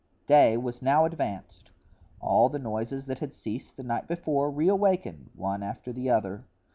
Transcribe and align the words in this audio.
Day 0.25 0.57
was 0.57 0.81
now 0.81 1.05
advanced; 1.05 1.69
all 2.19 2.49
the 2.49 2.57
noises 2.57 3.05
that 3.05 3.19
had 3.19 3.35
ceased 3.35 3.77
the 3.77 3.83
night 3.83 4.07
before 4.07 4.49
reawakened, 4.49 5.29
one 5.35 5.61
after 5.61 5.93
the 5.93 6.09
other. 6.09 6.43